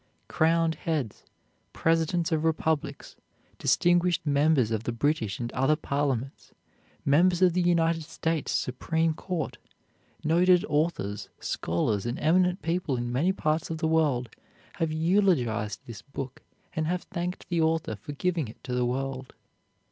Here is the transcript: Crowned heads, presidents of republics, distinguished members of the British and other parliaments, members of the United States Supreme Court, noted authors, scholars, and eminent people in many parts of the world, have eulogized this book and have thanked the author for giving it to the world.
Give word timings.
Crowned 0.27 0.73
heads, 0.73 1.23
presidents 1.73 2.31
of 2.31 2.43
republics, 2.43 3.15
distinguished 3.59 4.25
members 4.25 4.71
of 4.71 4.81
the 4.85 4.91
British 4.91 5.37
and 5.39 5.51
other 5.51 5.75
parliaments, 5.75 6.53
members 7.05 7.43
of 7.43 7.53
the 7.53 7.61
United 7.61 8.01
States 8.01 8.51
Supreme 8.51 9.13
Court, 9.13 9.59
noted 10.23 10.65
authors, 10.67 11.29
scholars, 11.39 12.07
and 12.07 12.17
eminent 12.17 12.63
people 12.63 12.97
in 12.97 13.11
many 13.11 13.31
parts 13.31 13.69
of 13.69 13.77
the 13.77 13.87
world, 13.87 14.31
have 14.77 14.91
eulogized 14.91 15.81
this 15.85 16.01
book 16.01 16.41
and 16.73 16.87
have 16.87 17.03
thanked 17.03 17.47
the 17.49 17.61
author 17.61 17.95
for 17.95 18.13
giving 18.13 18.47
it 18.47 18.63
to 18.63 18.73
the 18.73 18.87
world. 18.87 19.35